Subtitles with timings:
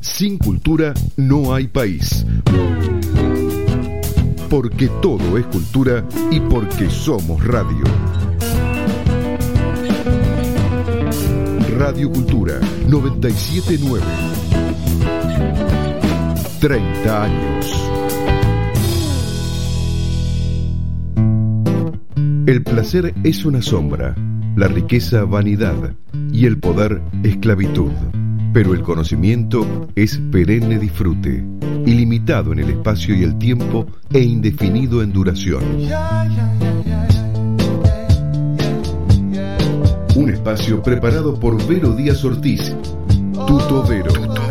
[0.00, 2.24] Sin cultura no hay país.
[4.48, 7.84] Porque todo es cultura y porque somos radio.
[11.78, 12.58] Radio Cultura
[12.88, 14.04] 979.
[16.60, 17.90] 30 años.
[22.46, 24.14] El placer es una sombra,
[24.56, 25.94] la riqueza vanidad
[26.32, 27.92] y el poder esclavitud.
[28.52, 31.44] Pero el conocimiento es perenne disfrute,
[31.86, 35.62] ilimitado en el espacio y el tiempo e indefinido en duración.
[40.16, 42.74] Un espacio preparado por Vero Díaz Ortiz,
[43.46, 44.49] Tuto Vero.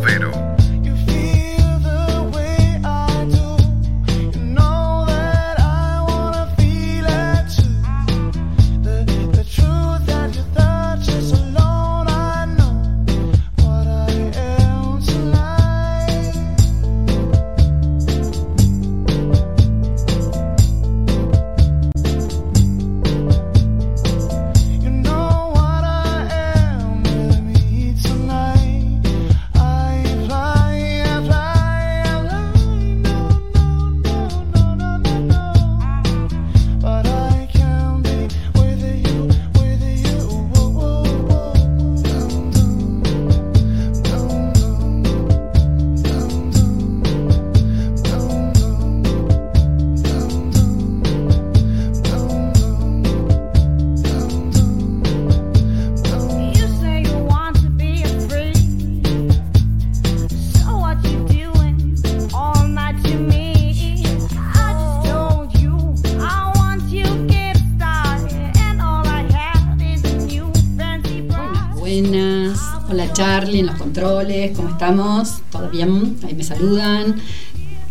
[73.19, 75.41] Charlie en los controles, ¿cómo estamos?
[75.51, 76.15] ¿Todo bien?
[76.25, 77.17] Ahí me saludan.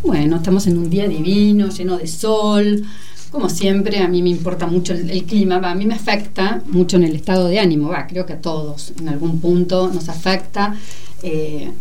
[0.02, 2.82] Bueno, estamos en un día divino, lleno de sol.
[3.30, 7.05] Como siempre, a mí me importa mucho el, clima, a mí me afecta mucho en
[7.05, 10.74] el estado de ánimo, va, creo que a todos en algún punto nos afecta.
[11.22, 11.72] Eh,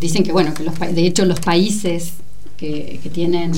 [0.00, 2.14] dicen que, bueno, que los, de hecho los países
[2.56, 3.52] que, tienen,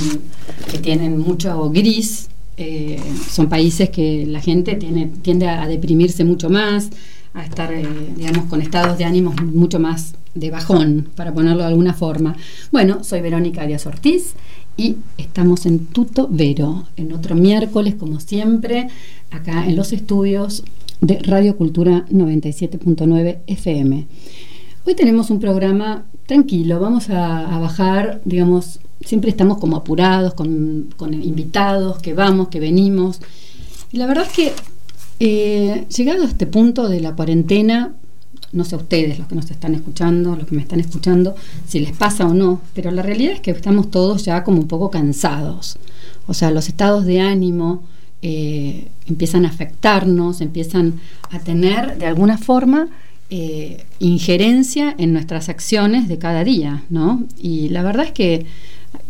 [0.71, 3.01] que tienen mucho gris eh,
[3.31, 6.91] son países que la gente tiene, tiende a deprimirse mucho más,
[7.35, 7.87] a estar, eh,
[8.17, 12.37] digamos, con estados de ánimos mucho más de bajón, para ponerlo de alguna forma.
[12.71, 14.35] Bueno, soy Verónica Díaz Ortiz
[14.77, 18.89] y estamos en Tuto Vero, en otro miércoles, como siempre,
[19.31, 20.65] acá en los estudios
[21.01, 24.07] de Radio Cultura 97.9 FM.
[24.87, 31.99] Hoy tenemos un programa tranquilo, vamos a, bajar, digamos, siempre estamos como apurados, con invitados,
[32.01, 33.21] que vamos, que venimos.
[33.93, 34.53] Y la verdad es que
[35.21, 37.93] eh, llegado a este punto de la cuarentena,
[38.53, 41.35] no sé ustedes, los que nos están escuchando, los que me están escuchando,
[41.69, 44.67] si les pasa o no, pero la realidad es que estamos todos ya como un
[44.67, 45.77] poco cansados.
[46.27, 47.83] O sea, los estados de ánimo
[48.23, 52.89] eh, empiezan a afectarnos, empiezan a tener de alguna forma
[53.29, 57.25] eh, injerencia en nuestras acciones de cada día, ¿no?
[57.39, 58.47] Y la verdad es que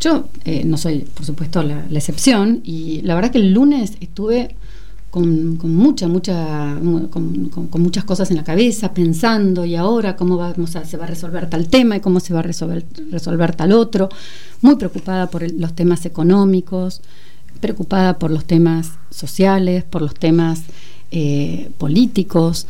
[0.01, 0.29] yo
[0.65, 4.57] no soy, por supuesto, la, la excepción, y la verdad que el lunes estuve
[5.11, 10.85] con, con mucha, con, muchas cosas en la cabeza, pensando y ahora cómo vamos a,
[10.85, 14.09] se va a resolver tal tema y cómo se va a resolver, resolver tal otro,
[14.63, 17.03] muy preocupada por los temas económicos,
[17.61, 20.63] preocupada por los temas sociales, por los temas
[21.11, 22.69] eh, políticos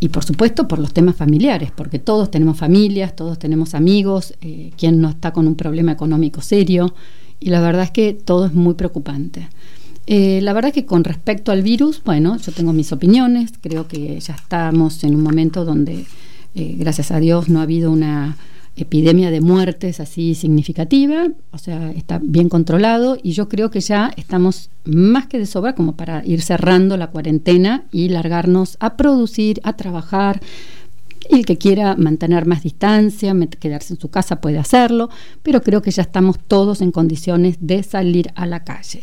[0.00, 4.72] y por supuesto por los temas familiares, porque todos tenemos familias, todos tenemos amigos, eh,
[4.76, 6.94] quien no está con un problema económico serio,
[7.40, 9.48] y la verdad es que todo es muy preocupante.
[10.10, 14.18] Eh, la verdad que con respecto al virus, bueno, yo tengo mis opiniones, creo que
[14.18, 16.06] ya estamos en un momento donde,
[16.54, 18.38] eh, gracias a Dios, no ha habido una
[18.74, 24.10] epidemia de muertes así significativa, o sea, está bien controlado y yo creo que ya
[24.16, 29.60] estamos más que de sobra como para ir cerrando la cuarentena y largarnos a producir,
[29.62, 30.40] a trabajar,
[31.28, 35.10] el que quiera mantener más distancia, quedarse en su casa puede hacerlo,
[35.42, 39.02] pero creo que ya estamos todos en condiciones de salir a la calle.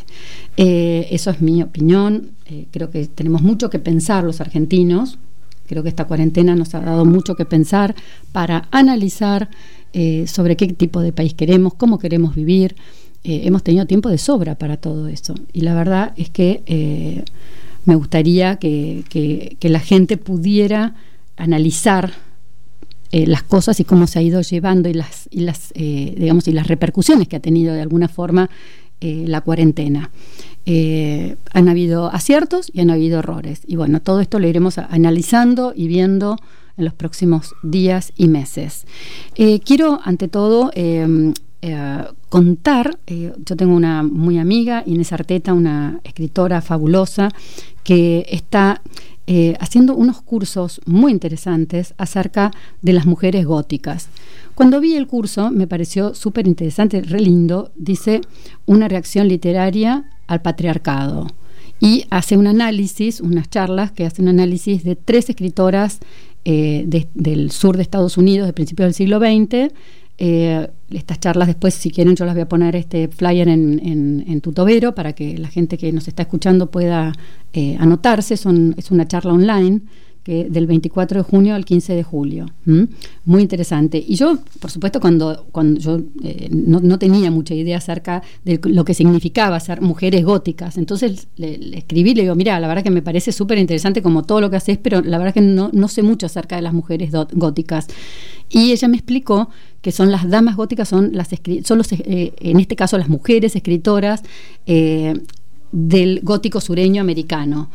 [0.56, 2.30] Eh, eso es mi opinión.
[2.46, 5.18] Eh, creo que tenemos mucho que pensar los argentinos.
[5.66, 7.94] Creo que esta cuarentena nos ha dado mucho que pensar
[8.32, 9.48] para analizar
[9.92, 12.76] eh, sobre qué tipo de país queremos, cómo queremos vivir.
[13.24, 15.34] hemos tenido tiempo de sobra para todo eso.
[15.52, 17.24] Y la verdad es que
[17.84, 20.94] me gustaría que la gente pudiera
[21.36, 22.12] analizar
[23.12, 25.28] eh, las cosas y cómo se ha ido llevando y las,
[25.74, 28.50] eh, digamos, y las repercusiones que ha tenido de alguna forma
[29.00, 30.10] eh, la cuarentena.
[30.66, 33.62] han habido aciertos y han habido errores.
[33.66, 36.36] Y bueno, todo esto lo iremos analizando y viendo
[36.76, 38.84] en los próximos días y meses.
[39.64, 40.72] Quiero, ante todo,
[42.28, 47.30] contar, yo tengo una muy amiga, Inés Arteta, una escritora fabulosa,
[47.84, 48.82] que está
[49.58, 54.08] haciendo unos cursos muy interesantes acerca de las mujeres góticas.
[54.54, 58.20] Cuando vi el curso me pareció súper interesante, re lindo, dice
[58.66, 61.26] una reacción literaria al patriarcado
[61.80, 66.00] y hace un análisis, unas charlas que hace un análisis de tres escritoras
[66.44, 66.84] eh,
[67.14, 69.74] del sur de Estados Unidos de principios del siglo XX.
[70.18, 74.40] Eh, estas charlas después, si quieren, yo las voy a poner este flyer en, en,
[74.40, 77.12] Tutobero para que la gente que nos está escuchando pueda
[77.52, 78.34] eh, anotarse.
[78.34, 79.82] Es una charla online
[80.26, 82.46] del 24 de junio al 15 de julio.
[83.24, 84.02] Muy interesante.
[84.04, 88.84] Y yo, por supuesto, cuando, cuando yo eh, no, tenía mucha idea acerca de lo
[88.84, 93.02] que significaba ser mujeres góticas, entonces le, escribí, le digo, mira, la verdad que me
[93.02, 96.02] parece súper interesante como todo lo que haces, pero la verdad que no, no sé
[96.02, 97.86] mucho acerca de las mujeres góticas.
[98.48, 99.50] Y ella me explicó
[99.82, 101.28] que son las damas góticas, son, las
[101.64, 104.22] son los, eh, en este caso las mujeres escritoras
[104.66, 105.14] eh,
[105.72, 107.70] del gótico sureño americano.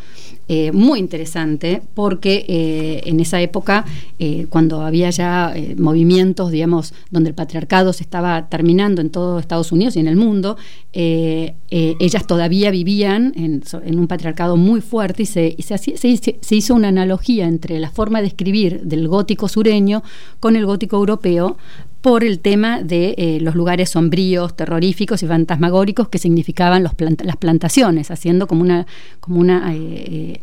[0.53, 3.85] Eh, muy interesante porque eh, en esa época,
[4.19, 9.71] eh, cuando había ya movimientos, digamos, donde el patriarcado se estaba terminando en todo Estados
[9.71, 10.57] Unidos y en el mundo,
[10.91, 13.63] ellas todavía vivían en,
[13.97, 18.81] un patriarcado muy fuerte y, se, se, hizo una analogía entre la forma de escribir
[18.81, 20.03] del gótico sureño
[20.41, 21.55] con el gótico europeo
[22.01, 28.09] por el tema de eh, los lugares sombríos, terroríficos y fantasmagóricos que significaban las plantaciones,
[28.09, 28.87] haciendo como una,
[29.19, 30.41] como una eh,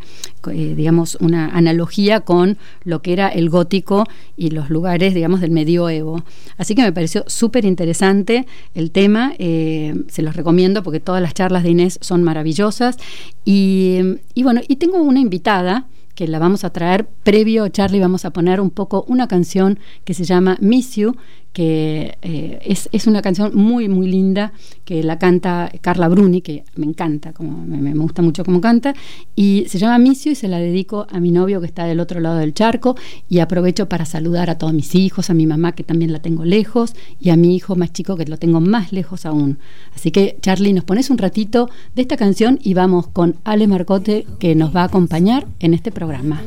[0.50, 4.04] eh, digamos, una analogía con lo que era el gótico
[4.36, 6.22] y los lugares, digamos, del medioevo.
[6.56, 11.64] Así que me pareció súper interesante el tema, se los recomiendo porque todas las charlas
[11.64, 12.96] de Inés son maravillosas.
[13.44, 13.98] Y,
[14.34, 15.86] y bueno, y tengo una invitada
[16.18, 20.14] que la vamos a traer previo, Charlie, vamos a poner un poco una canción que
[20.14, 21.14] se llama Miss You,
[21.52, 22.58] que eh,
[22.92, 24.52] es, una canción muy, muy linda,
[24.84, 28.94] que la canta Carla Bruni, que me encanta, como me, gusta mucho cómo canta,
[29.34, 32.20] y se llama Misio y se la dedico a mi novio que está del otro
[32.20, 32.96] lado del charco,
[33.28, 36.44] y aprovecho para saludar a todos mis hijos, a mi mamá que también la tengo
[36.44, 39.58] lejos, y a mi hijo más chico que lo tengo más lejos aún.
[39.94, 44.26] Así que, Charlie, nos pones un ratito de esta canción y vamos con Ale Marcote,
[44.38, 46.40] que nos va a acompañar en este programa.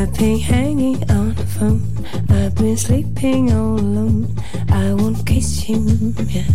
[0.00, 1.82] I've been hanging on the phone.
[2.30, 4.34] I've been sleeping all alone.
[4.70, 5.76] I won't kiss you,
[6.24, 6.46] yeah.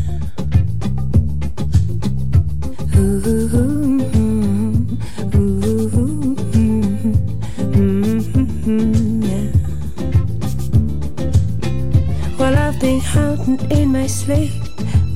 [2.89, 4.01] Mm-hmm.
[5.29, 6.33] Mm-hmm.
[7.75, 9.47] Mm-hmm, yeah.
[12.39, 14.53] Well, I've been hiding in my sleep,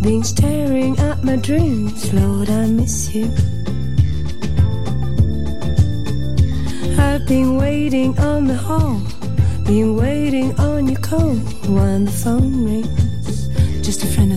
[0.03, 2.13] been staring at my dreams.
[2.13, 3.58] Lord, I miss you.
[6.99, 9.01] I've been waiting on the hall,
[9.65, 11.35] been waiting on your call
[11.77, 13.47] when the phone rings.
[13.85, 14.28] Just a friend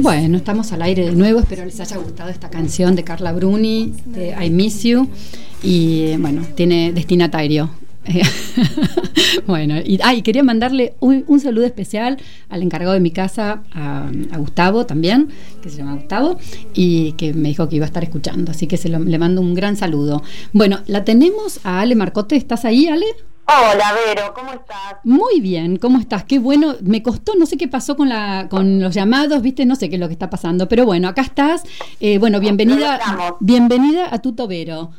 [0.00, 1.40] Bueno, estamos al aire de nuevo.
[1.40, 5.08] Espero les haya gustado esta canción de Carla Bruni, de I Miss You.
[5.62, 7.70] Y bueno, tiene destinatario.
[9.46, 12.18] bueno, y, quería mandarle un, saludo especial
[12.48, 15.28] al encargado de mi casa, a, Gustavo también,
[15.62, 16.38] que se llama Gustavo,
[16.74, 18.52] y que me dijo que iba a estar escuchando.
[18.52, 20.22] Así que se le mando un gran saludo.
[20.52, 22.36] Bueno, la tenemos a Ale Marcote.
[22.36, 23.06] ¿Estás ahí, Ale?
[23.48, 24.96] Hola, Vero, ¿cómo estás?
[25.04, 26.24] Muy bien, ¿cómo estás?
[26.24, 29.64] Qué bueno, me costó, no sé qué pasó con la con los llamados, ¿viste?
[29.64, 31.62] No sé qué es lo que está pasando, pero bueno, acá estás.
[32.00, 32.98] Eh, bueno, bienvenida
[33.38, 34.90] bienvenida a Tuto Vero.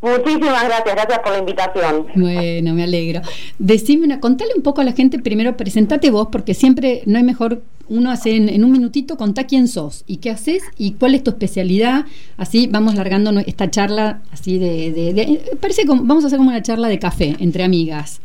[0.00, 2.06] Muchísimas gracias, gracias por la invitación.
[2.14, 3.22] Bueno, me alegro.
[3.58, 7.24] Decime una, contale un poco a la gente, primero presentate vos, porque siempre no hay
[7.24, 11.24] mejor, uno hace en, un minutito, contá quién sos y qué haces y cuál es
[11.24, 12.04] tu especialidad.
[12.36, 16.88] Así vamos largando esta charla, así de, parece como, vamos a hacer como una charla
[16.88, 18.20] de café entre amigas.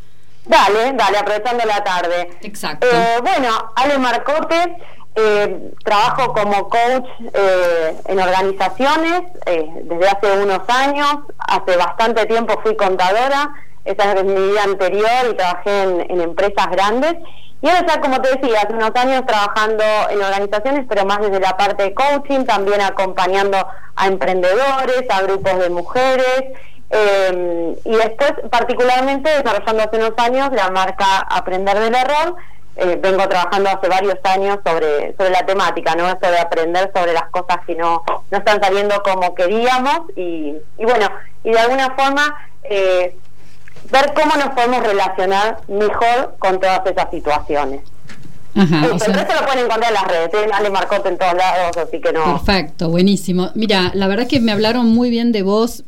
[0.46, 2.30] Dale, dale, aprovechando la tarde.
[2.42, 2.88] Exacto.
[2.92, 4.75] Eh, bueno, Ale Marcote,
[5.13, 11.18] eh, trabajo como coach eh, en organizaciones eh, desde hace unos años.
[11.38, 13.53] Hace bastante tiempo fui contadora,
[13.84, 17.15] esa es mi vida anterior y trabajé en, empresas grandes.
[17.62, 21.39] Y ahora ya, como te decía, hace unos años trabajando en organizaciones, pero más desde
[21.41, 23.58] la parte de coaching, también acompañando
[23.96, 26.44] a emprendedores, a grupos de mujeres.
[27.86, 32.36] y después, particularmente, desarrollando hace unos años la marca Aprender del Error,
[32.75, 36.13] eh, vengo trabajando hace varios años sobre, sobre la temática, ¿no?
[36.16, 41.10] De aprender sobre las cosas que no, no están saliendo como queríamos y, y bueno,
[41.44, 43.16] y de alguna forma eh,
[43.90, 47.82] ver cómo nos podemos relacionar mejor con todas esas situaciones.
[48.53, 50.50] Ajá, lo pueden encontrar en las redes, ¿eh?
[50.53, 52.24] Ale Marcote en todos lados, así que no.
[52.25, 53.51] Perfecto, buenísimo.
[53.55, 55.84] Mira, la verdad es que me hablaron muy bien de vos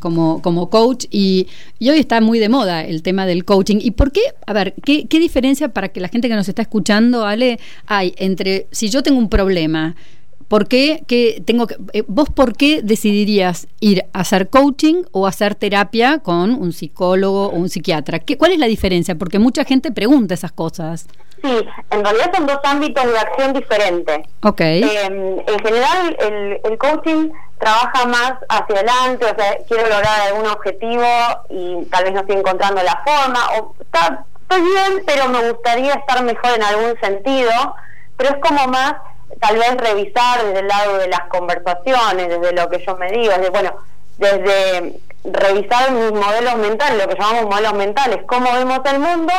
[0.00, 1.48] como, como coach y,
[1.80, 3.78] hoy está muy de moda el tema del coaching.
[3.80, 4.22] ¿Y por qué?
[4.46, 8.14] A ver, ¿qué, ¿qué diferencia para que la gente que nos está escuchando, Ale, hay
[8.16, 9.94] entre si yo tengo un problema
[10.48, 15.26] ¿Por qué que tengo que, eh, vos por qué decidirías ir a hacer coaching o
[15.26, 18.20] hacer terapia con un psicólogo o un psiquiatra?
[18.20, 19.16] ¿Qué, ¿Cuál es la diferencia?
[19.16, 21.08] Porque mucha gente pregunta esas cosas.
[21.42, 24.18] Sí, en realidad son dos ámbitos de acción diferentes.
[24.42, 24.60] Ok.
[24.60, 26.16] Em, en general,
[26.64, 31.04] el, coaching trabaja más hacia adelante, o sea, quiero lograr algún objetivo
[31.48, 35.94] y tal vez no estoy encontrando la forma, o está, estoy bien, pero me gustaría
[35.94, 37.50] estar mejor en algún sentido,
[38.16, 38.94] pero es como más
[39.40, 43.32] tal vez revisar desde el lado de las conversaciones, desde lo que yo me digo,
[43.32, 43.74] desde, bueno,
[44.18, 49.32] desde revisar mis modelos mentales, lo que llamamos modelos mentales, cómo vemos el mundo,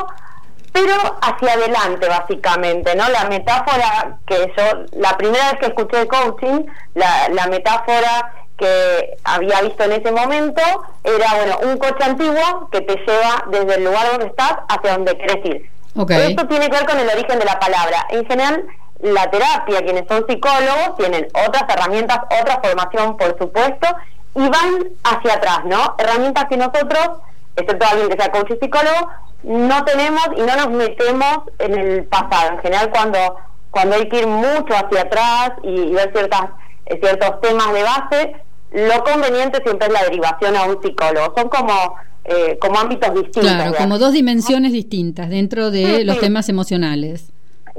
[0.71, 3.09] pero hacia adelante básicamente, ¿no?
[3.09, 9.61] La metáfora que yo, la primera vez que escuché coaching, la, la metáfora que había
[9.61, 10.61] visto en ese momento
[11.03, 15.17] era, bueno, un coche antiguo que te lleva desde el lugar donde estás hacia donde
[15.17, 15.69] querés ir.
[15.95, 16.31] Okay.
[16.31, 18.05] Esto tiene que ver con el origen de la palabra.
[18.09, 18.63] En general,
[18.99, 23.87] la terapia, quienes son psicólogos, tienen otras herramientas, otra formación, por supuesto,
[24.35, 25.95] y van hacia atrás, ¿no?
[25.97, 27.09] Herramientas que nosotros,
[27.55, 29.09] excepto alguien que sea coach y psicólogo,
[29.43, 32.53] no tenemos y no nos metemos en el pasado.
[32.53, 33.17] En general, cuando,
[33.71, 36.45] cuando hay que ir mucho hacia atrás y, ver ciertas,
[36.85, 38.35] eh, ciertos temas de base,
[38.71, 41.33] lo conveniente siempre es la derivación a un psicólogo.
[41.37, 41.95] Son como
[42.29, 43.43] eh, como ámbitos distintos.
[43.43, 47.31] Claro, como dos dimensiones distintas dentro de los temas emocionales.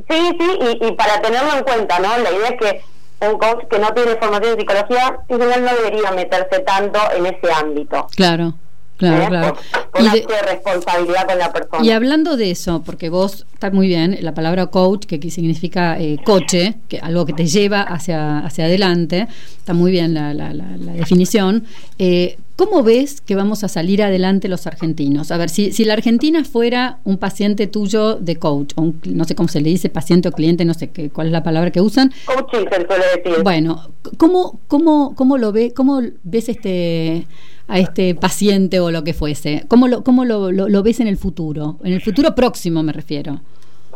[0.09, 2.17] Sí, sí, y, para tenerlo en cuenta, ¿no?
[2.19, 2.83] La idea es que
[3.27, 7.27] un coach que no tiene formación en psicología, en general no debería meterse tanto en
[7.27, 8.07] ese ámbito.
[8.15, 8.55] Claro.
[8.99, 9.27] Claro, ¿Eh?
[9.29, 9.57] claro.
[10.01, 11.85] y de, responsabilidad con la persona.
[11.85, 15.97] Y hablando de eso, porque vos está muy bien, la palabra coach, que aquí significa
[16.01, 20.53] eh, coche, que algo que te lleva hacia, hacia adelante, está muy bien la, la,
[20.53, 21.65] la, definición.
[22.01, 25.31] Eh, ¿Cómo ves que vamos a salir adelante los argentinos?
[25.31, 29.37] A ver, si, si la Argentina fuera un paciente tuyo de coach, o no sé
[29.37, 31.81] cómo se le dice, paciente o cliente, no sé qué, cuál es la palabra que
[31.81, 32.13] usan.
[32.27, 33.45] Coaching se suele decir.
[33.45, 37.29] Bueno, ¿cómo, cómo, cómo lo ve, cómo ves este
[37.69, 39.65] a este paciente o lo que fuese?
[39.69, 41.79] ¿Cómo lo, cómo lo, lo, ves en el futuro?
[41.85, 43.41] En el futuro próximo me refiero.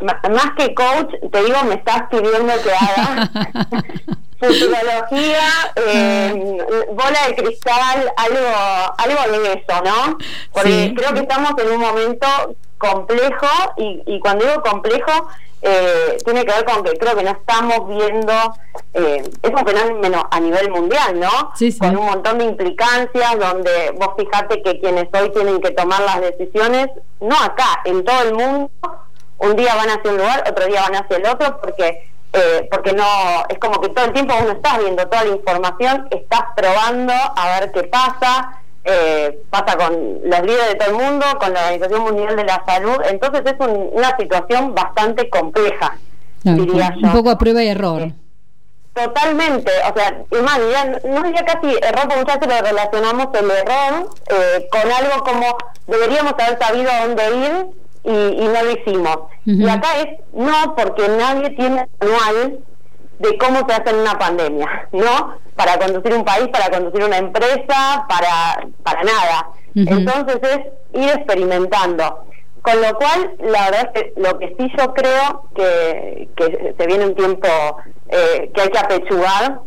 [0.02, 3.30] Más que coach, te digo, me estás pidiendo que haga
[4.38, 6.59] futurología, eh,
[6.92, 10.18] bola de cristal, algo, algo de eso, ¿no?
[10.52, 12.26] Porque creo que estamos en un momento
[12.78, 15.28] complejo y, y cuando digo complejo
[15.64, 18.32] eh, tiene que ver con que creo que no estamos viendo,
[18.94, 21.52] eh, es un fenómeno a nivel mundial, ¿no?
[21.78, 26.21] Con un montón de implicancias donde vos fijate que quienes hoy tienen que tomar las
[26.21, 26.88] decisiones,
[27.21, 28.71] no acá, en todo el mundo,
[29.42, 32.94] un día van hacia un lugar, otro día van hacia el otro, porque eh, porque
[32.94, 33.04] no
[33.49, 37.61] es como que todo el tiempo uno está viendo toda la información, estás probando a
[37.61, 39.92] ver qué pasa, eh, pasa con
[40.25, 43.54] los líderes de todo el mundo, con la Organización Mundial de la Salud, entonces es
[43.61, 45.99] una situación bastante compleja,
[46.42, 47.08] diría yo.
[47.08, 48.12] Un poco a prueba y error.
[48.94, 50.58] Totalmente, o sea, más,
[51.04, 55.56] no diría casi error, porque muchas veces lo relacionamos el error eh, con algo como
[55.87, 59.18] deberíamos haber sabido a dónde ir y, no lo hicimos.
[59.44, 62.59] Y acá es no, porque nadie tiene manual
[63.18, 65.37] de cómo se hace en una pandemia, ¿no?
[65.54, 69.50] Para conducir un país, para conducir una empresa, para, para nada.
[69.75, 72.25] Entonces es ir experimentando.
[72.62, 76.87] Con lo cual, la verdad es que lo que sí yo creo que, que se
[76.87, 77.49] viene un tiempo
[78.09, 79.61] eh, que hay que apechugar,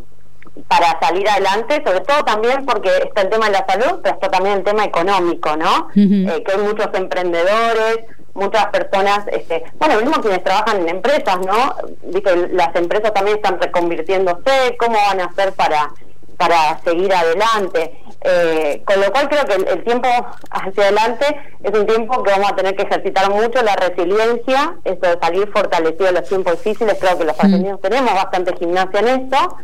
[0.67, 4.29] para salir adelante, sobre todo también porque está el tema de la salud, pero está
[4.29, 5.89] también el tema económico, ¿no?
[5.95, 7.99] Eh, que hay muchos emprendedores,
[8.35, 11.75] muchas personas, este, bueno, mismo quienes trabajan en empresas, ¿no?
[12.03, 15.89] Dice, las empresas también están reconvirtiéndose, ¿cómo van a hacer para,
[16.37, 17.97] para seguir adelante?
[18.27, 20.09] Eh, con lo cual creo que el, tiempo
[20.49, 21.25] hacia adelante
[21.63, 25.51] es un tiempo que vamos a tener que ejercitar mucho la resiliencia, eso de salir
[25.51, 27.41] fortalecido en los tiempos difíciles, creo que los mm.
[27.41, 29.57] argentinos tenemos bastante gimnasia en eso,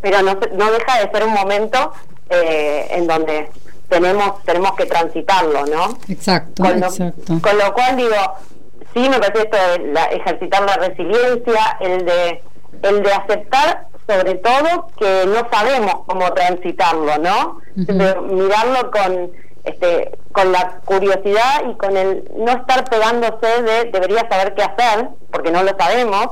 [0.00, 1.92] pero no, no deja de ser un momento
[2.28, 3.48] eh, en donde
[3.90, 5.98] tenemos tenemos que transitarlo, ¿no?
[6.08, 7.38] Exacto, con lo, exacto.
[7.42, 8.16] Con lo cual digo,
[8.94, 12.42] sí me parece esto de ejercitar la resiliencia, el de
[12.82, 17.60] el de aceptar sobre todo que no sabemos cómo transitarlo, ¿no?
[17.76, 19.32] Mirarlo con
[19.64, 25.08] este con la curiosidad y con el no estar pegándose de debería saber qué hacer,
[25.30, 26.26] porque no lo sabemos,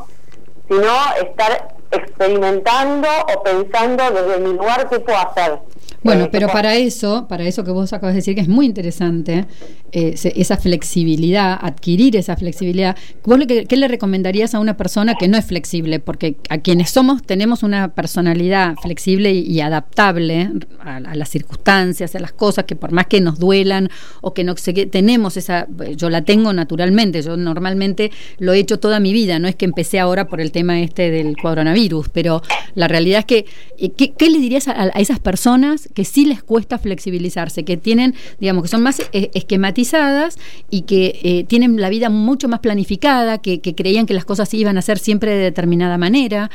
[0.68, 5.58] sino estar experimentando o pensando desde mi lugar qué puedo hacer.
[6.02, 9.46] Bueno, pero para eso, para eso que vos acabas de decir, que es muy interesante,
[9.90, 15.26] eh, esa flexibilidad, adquirir esa flexibilidad, ¿vos le, ¿qué le recomendarías a una persona que
[15.26, 15.98] no es flexible?
[15.98, 20.50] Porque a quienes somos tenemos una personalidad flexible y, adaptable
[20.80, 23.88] a, las circunstancias, a las cosas que por más que nos duelan
[24.20, 29.00] o que no tenemos esa, yo la tengo naturalmente, yo normalmente lo he hecho toda
[29.00, 32.42] mi vida, no es que empecé ahora por el tema este del coronavirus, pero
[32.74, 33.46] la realidad es que,
[33.78, 35.88] eh, ¿qué, le dirías a esas personas?
[35.98, 40.38] Que sí les cuesta flexibilizarse, que tienen, digamos, que son más eh, esquematizadas
[40.70, 44.78] y que eh, tienen la vida mucho más planificada, que, creían que las cosas iban
[44.78, 46.52] a ser siempre de determinada manera.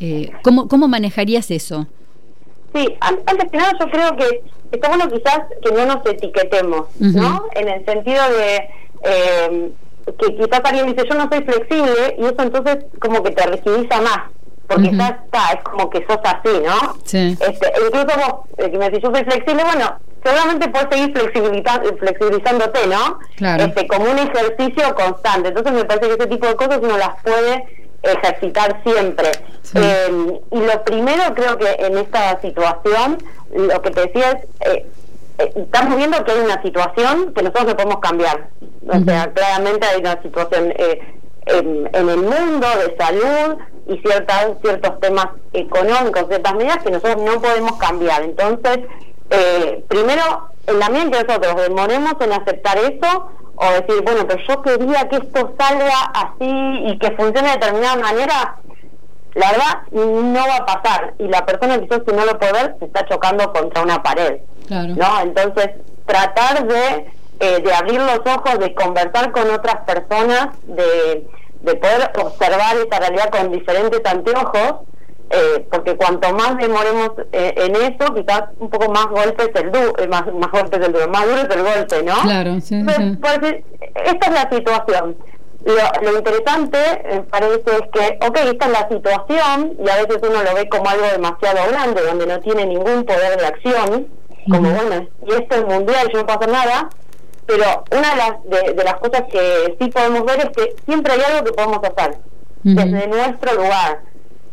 [0.00, 1.86] Eh, ¿cómo, ¿Cómo manejarías eso?
[2.74, 7.46] Sí, antes que nada yo creo que está bueno quizás que no nos etiquetemos, ¿no?
[7.54, 9.72] En el sentido de
[10.18, 14.02] que quizás alguien dice yo no soy flexible y eso entonces como que te rigidiza
[14.02, 14.30] más
[14.66, 16.96] porque ya está, es como que sos así, ¿no?
[17.04, 17.36] Sí.
[17.40, 21.12] Este, incluso vos, eh, que me decís, yo soy flexible, bueno, seguramente puedes seguir
[21.98, 23.18] flexibilizándote, ¿no?
[23.36, 23.64] Claro.
[23.64, 25.48] Este, como un ejercicio constante.
[25.48, 29.30] Entonces me parece que ese tipo de cosas uno las puede ejercitar siempre.
[29.74, 33.18] Eh, y lo primero creo que en esta situación,
[33.54, 34.86] lo que te decía es, eh,
[35.38, 38.48] eh, estamos viendo que hay una situación que nosotros no podemos cambiar.
[38.86, 41.00] O sea, claramente hay una situación eh,
[41.46, 47.16] en, en, el mundo de salud, y ciertas, ciertos temas económicos, ciertas medidas que nosotros
[47.22, 48.22] no podemos cambiar.
[48.22, 48.80] Entonces,
[49.30, 54.42] eh, primero, en la mente de nosotros, demoremos en aceptar eso o decir, bueno, pero
[54.48, 58.56] yo quería que esto salga así y que funcione de determinada manera,
[59.34, 62.76] la verdad no va a pasar y la persona quizás si no lo puede ver
[62.78, 64.40] se está chocando contra una pared.
[64.70, 65.20] ¿no?
[65.20, 65.70] Entonces,
[66.06, 71.26] tratar de, eh, de abrir los ojos, de conversar con otras personas, de
[71.64, 74.86] de poder observar esa realidad con diferentes anteojos,
[75.30, 79.94] eh, porque cuanto más demoremos eh, en eso, quizás un poco más golpes el duro,
[79.98, 82.14] eh, más, más golpes el duro, más duro es el golpe, ¿no?
[82.22, 85.16] Claro, sí, esta es la situación.
[85.64, 86.78] Lo, lo interesante,
[87.30, 90.90] parece, es que, ok, esta es la situación, y a veces uno lo ve como
[90.90, 94.08] algo demasiado grande, donde no tiene ningún poder de acción,
[94.50, 96.90] como, bueno, y esto es mundial, yo no puedo hacer nada,
[97.46, 101.20] pero una de las, de, las cosas que sí podemos ver es que siempre hay
[101.20, 102.18] algo que podemos hacer
[102.62, 104.00] desde nuestro lugar.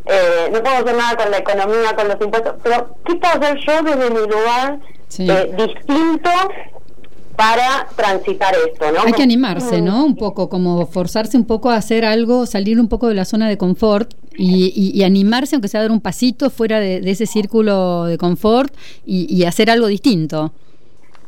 [0.04, 3.58] Eh, no podemos hacer nada con la economía, con los impuestos, pero ¿qué puedo hacer
[3.58, 4.80] yo desde mi lugar
[5.18, 6.30] eh, distinto
[7.36, 9.02] para transitar esto, ¿no?
[9.06, 10.04] Hay que animarse, ¿no?
[10.04, 13.48] Un poco, como forzarse un poco a hacer algo, salir un poco de la zona
[13.48, 18.74] de confort y, animarse, aunque sea dar un pasito fuera de, ese círculo de confort
[19.06, 20.52] y hacer algo distinto.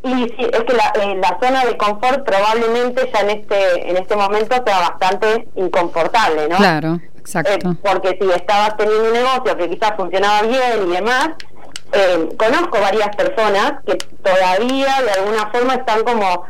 [0.05, 3.97] Y sí, es que la, eh, la, zona de confort probablemente ya en este en
[3.97, 6.57] este momento sea bastante inconfortable, ¿no?
[6.59, 7.71] Claro, exacto.
[7.71, 11.31] Eh, porque si estabas teniendo un negocio que quizás funcionaba bien y demás,
[11.93, 16.45] eh, conozco varias personas que todavía de alguna forma están como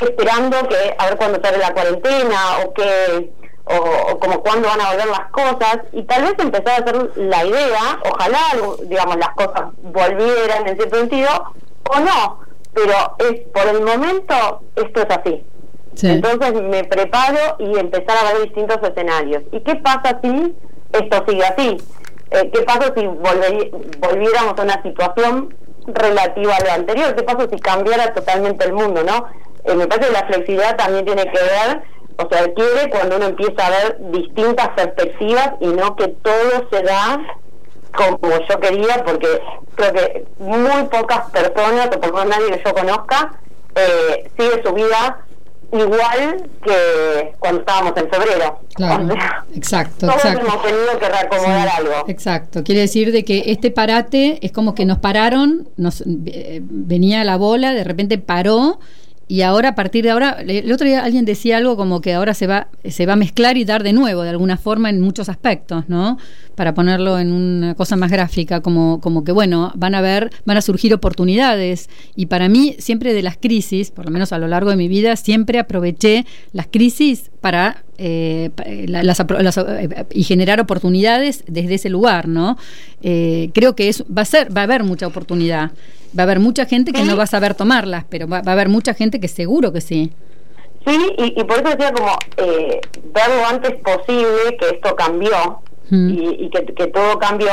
[0.00, 3.32] esperando que a ver cuándo sale la cuarentena o que
[3.64, 7.44] o, como cuándo van a volver las cosas y tal vez empezar a hacer la
[7.44, 8.38] idea, ojalá
[8.84, 11.28] digamos las cosas volvieran en cierto sentido
[11.90, 12.40] o no,
[12.74, 12.94] pero
[13.30, 15.44] es por el momento esto es así.
[16.02, 19.42] Entonces me preparo y empezar a ver distintos escenarios.
[19.52, 20.54] ¿Y qué pasa si
[20.92, 21.76] esto sigue así?
[22.30, 25.54] Eh, ¿Qué pasa si volviéramos a una situación
[25.86, 27.14] relativa a lo anterior?
[27.14, 29.02] ¿Qué pasa si cambiara totalmente el mundo?
[29.04, 29.26] no
[29.64, 31.82] eh, Me parece que la flexibilidad también tiene que ver,
[32.16, 36.82] o sea, quiere cuando uno empieza a ver distintas perspectivas y no que todo se
[36.82, 37.20] da
[37.94, 39.28] como yo quería, porque
[39.74, 43.40] creo que muy pocas personas, o por lo menos nadie que yo conozca,
[43.74, 45.24] eh, sigue su vida
[45.72, 48.60] igual que cuando estábamos en febrero.
[48.74, 49.08] Claro,
[49.54, 50.06] exacto.
[50.06, 50.46] Todos exacto.
[50.46, 52.04] hemos tenido que reacomodar Sí, algo.
[52.08, 57.24] Exacto, quiere decir de que este parate es como que nos pararon, nos eh, venía
[57.24, 58.80] la bola, de repente paró
[59.32, 62.34] y ahora a partir de ahora, el otro día alguien decía algo como que ahora
[62.34, 65.30] se va se va a mezclar y dar de nuevo de alguna forma en muchos
[65.30, 66.18] aspectos, ¿no?
[66.54, 70.58] Para ponerlo en una cosa más gráfica, como como que bueno, van a ver, van
[70.58, 74.48] a surgir oportunidades y para mí siempre de las crisis, por lo menos a lo
[74.48, 80.06] largo de mi vida, siempre aproveché las crisis para eh, eh, la- las, las, eh,
[80.12, 82.56] y generar oportunidades desde ese lugar, ¿no?
[83.02, 85.70] Eh, creo que es, va a ser, va a haber mucha oportunidad.
[86.18, 88.54] Va a haber mucha gente que no va a saber tomarlas, pero va, va a
[88.54, 90.12] haber mucha gente que seguro que sí.
[90.86, 92.80] Sí, y, y por eso decía como eh,
[93.14, 96.10] ver lo antes posible que esto cambió Mm.
[96.10, 97.50] y, y que, que todo cambió.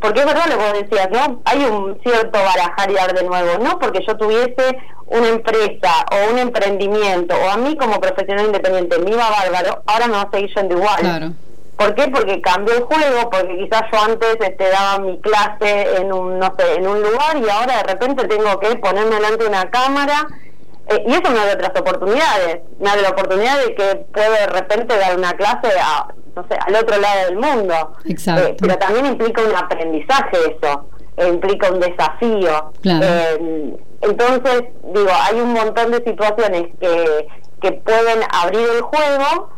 [0.00, 1.42] Porque es verdad lo que vos decías, ¿no?
[1.44, 6.32] Hay un cierto barajar y dar de nuevo, no porque yo tuviese una empresa o
[6.32, 10.30] un emprendimiento o a mí como profesional independiente me iba bárbaro, ahora me va a
[10.30, 10.98] seguir yendo igual.
[10.98, 11.32] Claro.
[11.76, 12.08] ¿Por qué?
[12.08, 16.54] Porque cambió el juego, porque quizás yo antes este, daba mi clase en un, no
[16.58, 20.28] sé, en un lugar y ahora de repente tengo que ponerme delante de una cámara
[20.88, 22.60] eh, y eso me abre otras oportunidades.
[22.78, 26.58] Me abre la oportunidad de que puedo de repente dar una clase a, no sé,
[26.66, 27.92] al otro lado del mundo.
[28.06, 28.48] Exacto.
[28.48, 32.72] Eh, pero también implica un aprendizaje eso, eh, implica un desafío.
[32.80, 33.06] Claro.
[33.06, 34.64] Eh, entonces,
[34.94, 37.26] digo, hay un montón de situaciones que,
[37.60, 39.50] que pueden abrir el juego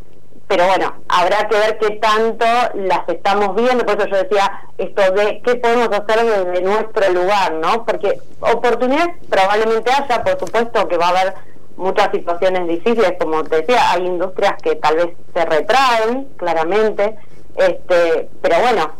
[0.47, 5.03] pero bueno, habrá que ver qué tanto las estamos viendo, por eso yo decía esto
[5.13, 7.85] de qué podemos hacer desde nuestro lugar, ¿no?
[7.85, 11.35] Porque oportunidades probablemente haya, por supuesto que va a haber
[11.77, 17.17] muchas situaciones difíciles, como te decía, hay industrias que tal vez se retraen, claramente,
[17.57, 18.91] este, pero bueno,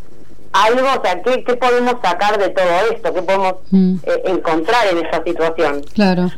[0.53, 3.13] algo, o sea, ¿qué, qué podemos sacar de todo esto?
[3.13, 3.95] ¿Qué podemos Mm.
[4.03, 5.81] eh, encontrar en esa situación?
[5.93, 6.29] Claro.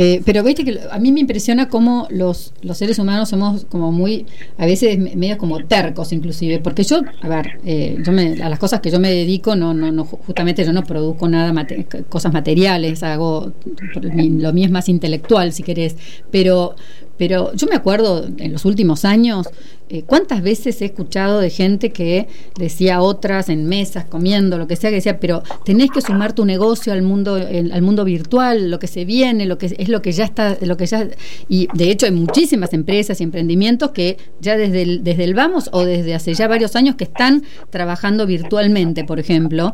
[0.00, 3.90] Eh, pero viste que a mí me impresiona cómo los, los seres humanos somos como
[3.90, 8.40] muy, a veces me- medio como tercos inclusive, porque yo, a ver, eh, yo me,
[8.40, 11.28] a las cosas que yo me dedico, no, no, no ju- justamente yo no produzco
[11.28, 13.52] nada, mate- cosas materiales, hago,
[14.00, 15.96] lo mío es más intelectual si querés,
[16.30, 16.76] pero,
[17.18, 19.48] pero yo me acuerdo en los últimos años,
[19.90, 22.28] eh, cuántas veces he escuchado de gente que
[22.58, 26.44] decía otras en mesas, comiendo, lo que sea, que decía, pero tenés que sumar tu
[26.44, 30.02] negocio al mundo, el- al mundo virtual, lo que se viene, lo que es lo
[30.02, 31.08] que ya está, lo que ya
[31.48, 35.70] y de hecho hay muchísimas empresas y emprendimientos que ya desde el, desde el vamos
[35.72, 39.72] o desde hace ya varios años que están trabajando virtualmente, por ejemplo.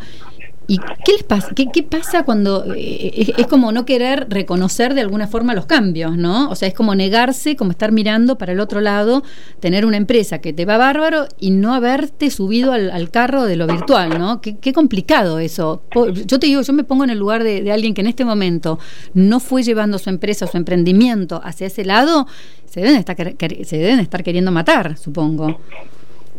[0.67, 1.51] ¿Y qué les pasa?
[1.55, 6.17] ¿Qué, qué pasa cuando eh, es, como no querer reconocer de alguna forma los cambios,
[6.17, 6.49] ¿no?
[6.49, 9.23] O sea, es como negarse, como estar mirando para el otro lado,
[9.61, 13.67] tener una empresa que te va bárbaro y no haberte subido al, carro de lo
[13.67, 14.41] virtual, ¿no?
[14.41, 15.83] Qué, complicado eso.
[16.27, 18.25] Yo te digo, yo me pongo en el lugar de, de alguien que en este
[18.25, 18.79] momento
[19.13, 22.27] no fue llevando su empresa, su emprendimiento hacia ese lado,
[22.67, 25.61] se deben estar, se deben estar queriendo matar, supongo.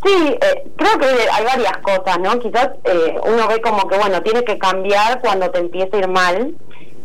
[0.05, 2.37] Sí, eh, creo que hay varias cosas, ¿no?
[2.39, 6.07] Quizás eh, uno ve como que, bueno, tiene que cambiar cuando te empieza a ir
[6.07, 6.53] mal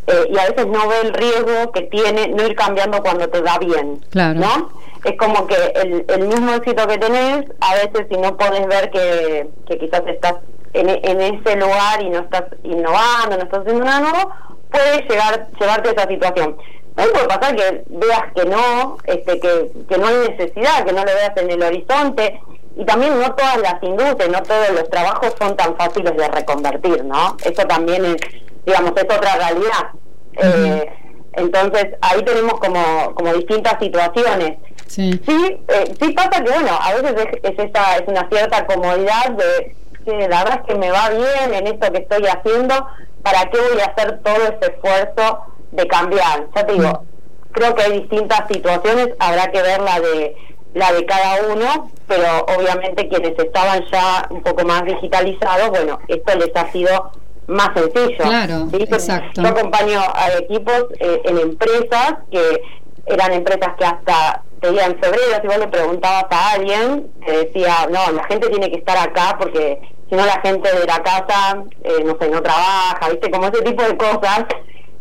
[0.07, 3.41] eh, y a veces no ve el riesgo que tiene no ir cambiando cuando te
[3.41, 4.39] va bien, Claro.
[4.41, 4.69] ¿no?
[5.05, 8.91] Es como que el, el mismo éxito que tenés, a veces si no podés ver
[8.91, 10.35] que, que quizás estás
[10.75, 14.31] en, e- en ese lugar y no estás innovando, no estás haciendo nada nuevo,
[14.71, 16.57] puede llegar llevarte a esa situación.
[16.95, 20.99] También puede pasar que veas que no, este, que, que no hay necesidad, que no
[21.03, 22.39] lo veas en el horizonte.
[22.81, 27.05] Y también no todas las industrias, no todos los trabajos son tan fáciles de reconvertir,
[27.05, 27.37] ¿no?
[27.45, 28.17] Eso también es,
[28.65, 29.91] digamos, es otra realidad.
[30.33, 30.91] Eh,
[31.35, 34.57] entonces, ahí tenemos como, como distintas situaciones.
[34.87, 35.21] Sí.
[35.27, 39.29] Sí, eh, sí pasa que, bueno, a veces es, es, esa, es una cierta comodidad
[39.29, 42.87] de que la verdad es que me va bien en esto que estoy haciendo,
[43.23, 45.41] ¿para qué voy a hacer todo ese esfuerzo
[45.73, 46.47] de cambiar?
[46.57, 47.05] Ya te digo,
[47.53, 50.35] creo que hay distintas situaciones, habrá que ver la de
[50.75, 56.35] la de cada uno, pero obviamente quienes estaban ya un poco más digitalizados, bueno, esto
[56.37, 57.13] les ha sido
[57.47, 58.25] más sencillo.
[58.25, 59.43] Claro, exacto.
[59.43, 62.63] Yo acompaño a equipos eh, en empresas que
[63.07, 67.47] eran empresas que hasta te diía en febrero, si vos le preguntabas a alguien, te
[67.47, 71.01] decía, no, la gente tiene que estar acá porque si no la gente de la
[71.05, 73.31] casa, eh, no sé, no trabaja, ¿viste?
[73.31, 74.47] Como ese tipo de cosas.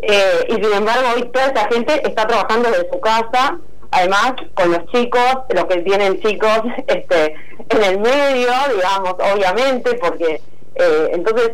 [0.01, 3.57] Eh, y sin embargo, hoy toda esa gente está trabajando desde su casa,
[3.91, 7.35] además con los chicos, los que tienen chicos este
[7.69, 10.41] en el medio, digamos, obviamente, porque
[10.75, 11.51] eh, entonces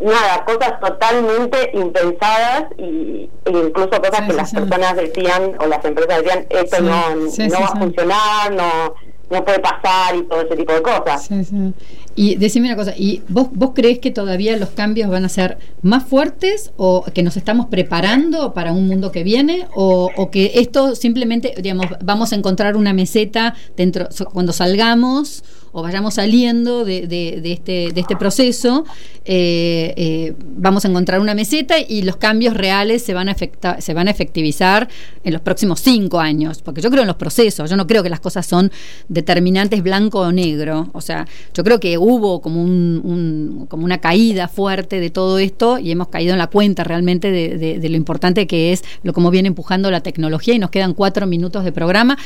[0.00, 4.56] nada, cosas totalmente impensadas y, e incluso cosas Sí, que sí, las sí.
[4.56, 8.94] personas decían o las empresas decían esto no, no va a funcionar, no
[9.30, 11.24] no puede pasar y todo ese tipo de cosas.
[11.24, 11.72] Sí, sí.
[12.16, 15.58] Y decime una cosa, ¿y vos, vos crees que todavía los cambios van a ser
[15.82, 20.52] más fuertes o que nos estamos preparando para un mundo que viene o, o que
[20.56, 27.06] esto simplemente, digamos, vamos a encontrar una meseta dentro cuando salgamos o vayamos saliendo de,
[27.06, 28.84] de, este, de este proceso,
[29.24, 33.36] eh, eh, vamos a encontrar una meseta y los cambios reales se van, a
[33.80, 34.88] se van a efectivizar
[35.22, 38.10] en los próximos cinco años, porque yo creo en los procesos, yo no creo que
[38.10, 38.70] las cosas son
[39.08, 44.48] determinantes blanco o negro, o sea, yo creo que hubo como, un, como una caída
[44.48, 48.72] fuerte de todo esto y hemos caído en la cuenta realmente de, lo importante que
[48.72, 52.16] es lo como viene empujando la tecnología y nos quedan cuatro minutos de programa.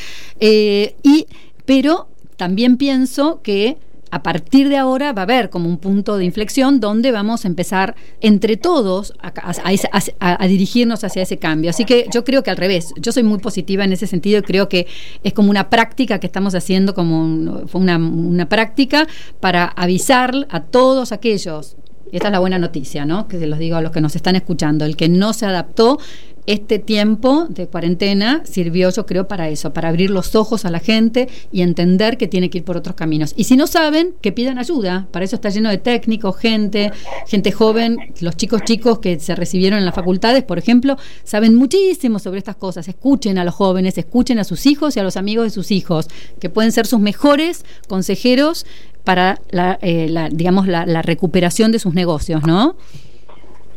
[0.40, 1.26] Eh, y,
[1.64, 3.78] pero también pienso que
[4.14, 7.48] a partir de ahora va a haber como un punto de inflexión donde vamos a
[7.48, 11.70] empezar entre todos a, dirigirnos hacia ese cambio.
[11.70, 14.42] Así que yo creo que al revés, yo soy muy positiva en ese sentido y
[14.42, 14.86] creo que
[15.24, 17.24] es como una práctica que estamos haciendo, como
[17.72, 19.08] una, una práctica
[19.40, 21.76] para avisar a todos aquellos
[22.14, 23.26] y esta es la buena noticia, ¿no?
[23.26, 24.84] Que se los digo a los que nos están escuchando.
[24.84, 25.98] El que no se adaptó
[26.46, 30.78] este tiempo de cuarentena sirvió, yo creo, para eso, para abrir los ojos a la
[30.78, 33.32] gente y entender que tiene que ir por otros caminos.
[33.36, 35.08] Y si no saben, que pidan ayuda.
[35.10, 36.92] Para eso está lleno de técnicos, gente,
[37.26, 42.18] gente joven, los chicos chicos que se recibieron en las facultades, por ejemplo, saben muchísimo
[42.18, 42.88] sobre estas cosas.
[42.88, 46.08] Escuchen a los jóvenes, escuchen a sus hijos y a los amigos de sus hijos,
[46.40, 48.66] que pueden ser sus mejores consejeros
[49.04, 52.76] para la, eh, digamos, la, la recuperación de sus negocios, ¿no?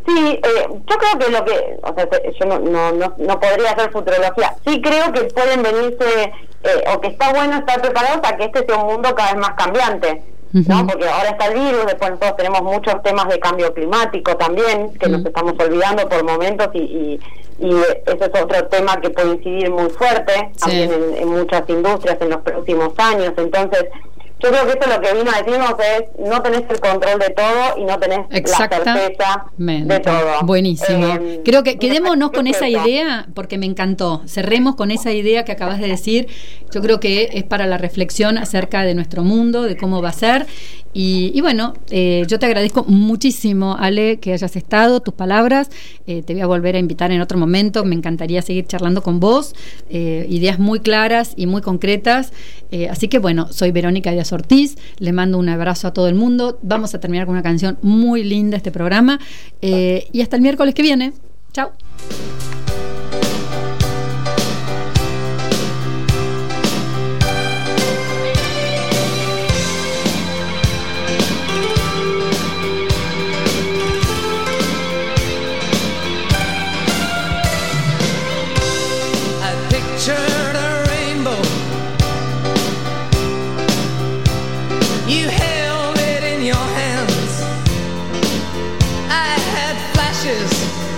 [0.08, 2.08] Sí, eh, yo creo que lo que, o sea,
[2.40, 4.56] yo no, no, no, podría hacer futurología.
[4.66, 6.32] Sí creo que pueden venirse,
[6.64, 9.42] eh, o que está bueno estar preparados para que este sea un mundo cada vez
[9.42, 10.24] más cambiante.
[10.54, 10.88] ¿no?
[10.88, 15.10] Porque ahora está el virus, después nosotros tenemos muchos temas de cambio climático también, que
[15.10, 17.20] nos estamos olvidando por momentos y,
[17.60, 22.18] y, ese es otro tema que puede incidir muy fuerte también en, en, muchas industrias
[22.22, 23.34] en los próximos años.
[23.36, 23.86] Entonces,
[24.40, 27.30] yo creo que esto lo que vino a decirnos es no tenés el control de
[27.32, 30.42] todo y no tenés la certeza de todo.
[30.44, 31.08] Buenísimo.
[31.08, 34.22] Eh, creo que quedémonos con esa idea porque me encantó.
[34.28, 36.28] Cerremos con esa idea que acabas de decir.
[36.72, 40.14] Yo creo que es para la reflexión acerca de nuestro mundo, de cómo va a
[40.14, 40.46] ser
[41.00, 45.70] y, bueno, eh, yo te agradezco muchísimo, Ale, que hayas estado, tus palabras.
[46.08, 47.86] Eh, te voy a volver a invitar en otro momento.
[47.86, 49.54] Me encantaría seguir charlando con vos.
[49.92, 52.34] Ideas muy claras y muy concretas.
[52.90, 54.78] así que bueno, soy Verónica Díaz Ortiz.
[55.00, 56.60] Le mando un abrazo a todo el mundo.
[56.62, 59.20] Vamos a terminar con una canción muy linda este programa.
[59.62, 61.14] y hasta el miércoles que viene.
[61.54, 61.72] Chao.
[90.28, 90.97] ashes.